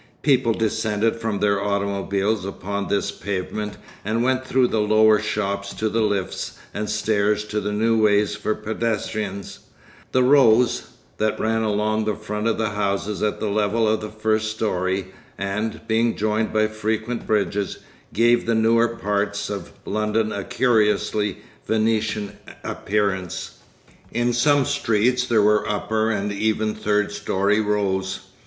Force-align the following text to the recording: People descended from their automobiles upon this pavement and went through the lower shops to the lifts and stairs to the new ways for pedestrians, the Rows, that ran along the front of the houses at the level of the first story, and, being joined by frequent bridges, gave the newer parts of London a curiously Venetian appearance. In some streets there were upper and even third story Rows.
People 0.23 0.53
descended 0.53 1.17
from 1.17 1.37
their 1.41 1.63
automobiles 1.63 2.43
upon 2.43 2.87
this 2.87 3.11
pavement 3.11 3.77
and 4.03 4.23
went 4.23 4.43
through 4.43 4.67
the 4.67 4.81
lower 4.81 5.19
shops 5.19 5.75
to 5.75 5.89
the 5.89 6.01
lifts 6.01 6.57
and 6.73 6.89
stairs 6.89 7.43
to 7.45 7.61
the 7.61 7.71
new 7.71 8.01
ways 8.01 8.35
for 8.35 8.55
pedestrians, 8.55 9.59
the 10.11 10.23
Rows, 10.23 10.87
that 11.19 11.39
ran 11.39 11.61
along 11.61 12.05
the 12.05 12.15
front 12.15 12.47
of 12.47 12.57
the 12.57 12.71
houses 12.71 13.21
at 13.21 13.39
the 13.39 13.51
level 13.51 13.87
of 13.87 14.01
the 14.01 14.09
first 14.09 14.49
story, 14.49 15.13
and, 15.37 15.81
being 15.87 16.15
joined 16.17 16.51
by 16.51 16.65
frequent 16.65 17.27
bridges, 17.27 17.77
gave 18.11 18.47
the 18.47 18.55
newer 18.55 18.87
parts 18.87 19.51
of 19.51 19.71
London 19.85 20.31
a 20.31 20.43
curiously 20.43 21.41
Venetian 21.67 22.37
appearance. 22.63 23.59
In 24.11 24.33
some 24.33 24.65
streets 24.65 25.27
there 25.27 25.43
were 25.43 25.69
upper 25.69 26.09
and 26.09 26.31
even 26.33 26.73
third 26.73 27.11
story 27.11 27.59
Rows. 27.61 28.21